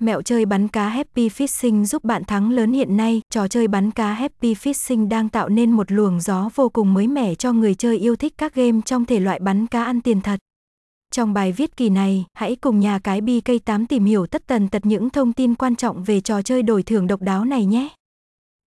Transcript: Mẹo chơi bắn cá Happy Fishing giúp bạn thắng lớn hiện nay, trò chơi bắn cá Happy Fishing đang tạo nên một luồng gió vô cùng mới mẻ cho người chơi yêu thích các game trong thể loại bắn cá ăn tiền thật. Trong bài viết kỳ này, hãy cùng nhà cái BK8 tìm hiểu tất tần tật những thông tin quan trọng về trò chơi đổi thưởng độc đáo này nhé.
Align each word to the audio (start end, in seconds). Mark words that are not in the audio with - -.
Mẹo 0.00 0.22
chơi 0.22 0.46
bắn 0.46 0.68
cá 0.68 0.88
Happy 0.88 1.28
Fishing 1.28 1.84
giúp 1.84 2.04
bạn 2.04 2.24
thắng 2.24 2.50
lớn 2.50 2.72
hiện 2.72 2.96
nay, 2.96 3.20
trò 3.34 3.48
chơi 3.48 3.68
bắn 3.68 3.90
cá 3.90 4.12
Happy 4.12 4.54
Fishing 4.54 5.08
đang 5.08 5.28
tạo 5.28 5.48
nên 5.48 5.70
một 5.70 5.92
luồng 5.92 6.20
gió 6.20 6.48
vô 6.54 6.68
cùng 6.68 6.94
mới 6.94 7.06
mẻ 7.06 7.34
cho 7.34 7.52
người 7.52 7.74
chơi 7.74 7.98
yêu 7.98 8.16
thích 8.16 8.34
các 8.38 8.54
game 8.54 8.80
trong 8.84 9.04
thể 9.04 9.20
loại 9.20 9.38
bắn 9.38 9.66
cá 9.66 9.84
ăn 9.84 10.00
tiền 10.00 10.20
thật. 10.20 10.38
Trong 11.12 11.34
bài 11.34 11.52
viết 11.52 11.76
kỳ 11.76 11.90
này, 11.90 12.24
hãy 12.34 12.56
cùng 12.56 12.80
nhà 12.80 12.98
cái 12.98 13.20
BK8 13.20 13.86
tìm 13.86 14.04
hiểu 14.04 14.26
tất 14.26 14.46
tần 14.46 14.68
tật 14.68 14.86
những 14.86 15.10
thông 15.10 15.32
tin 15.32 15.54
quan 15.54 15.76
trọng 15.76 16.04
về 16.04 16.20
trò 16.20 16.42
chơi 16.42 16.62
đổi 16.62 16.82
thưởng 16.82 17.06
độc 17.06 17.22
đáo 17.22 17.44
này 17.44 17.64
nhé. 17.64 17.88